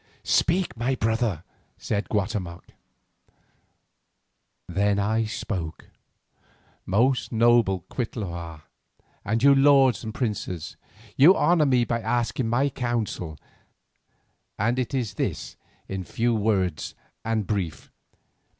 [0.23, 1.43] "Speak, my brother?"
[1.77, 2.63] said Guatemoc.
[4.67, 5.89] Then I spoke.
[6.87, 8.63] "Most noble Cuitlahua,
[9.23, 10.75] and you lords and princes.
[11.17, 13.37] You honour me by asking my counsel,
[14.57, 15.55] and it is this
[15.87, 17.91] in few words and brief.